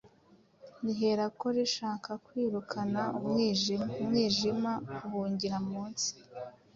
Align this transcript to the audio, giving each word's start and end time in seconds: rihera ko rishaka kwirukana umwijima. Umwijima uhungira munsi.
rihera 0.83 1.25
ko 1.39 1.47
rishaka 1.57 2.11
kwirukana 2.25 3.01
umwijima. 3.17 3.85
Umwijima 4.01 4.71
uhungira 5.03 5.57
munsi. 5.69 6.09